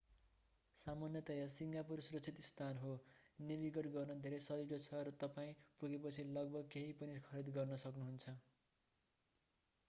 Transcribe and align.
सामान्यतया 0.75 1.43
सिङ्गापुर 1.55 2.01
सुरक्षित 2.07 2.41
स्थान 2.47 2.79
हो 2.83 2.93
नेभिगेट 3.39 3.91
गर्न 3.91 4.17
धेरै 4.23 4.39
सजिलो 4.47 4.81
छ 4.87 5.03
र 5.03 5.15
तपाईं 5.19 5.61
पुगेपछि 5.79 6.27
लगभग 6.31 6.73
केहि 6.73 6.97
पनि 6.99 7.21
खरीद 7.23 7.55
गर्न 7.55 7.81
सक्नु 7.85 8.09
हुन्छ 8.09 8.37